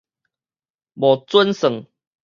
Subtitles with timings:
[0.95, 1.85] 無準算